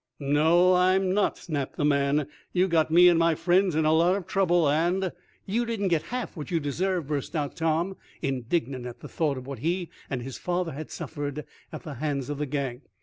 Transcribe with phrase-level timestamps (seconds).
[0.19, 2.25] "No, I'm not," snapped the man.
[2.53, 5.11] "You got me and my friends in a lot of trouble, and"
[5.55, 9.45] "You didn't get half what you deserved!" burst out Tom, indignant at the thought of
[9.45, 12.81] what he and his father had suffered at the hands of the gang.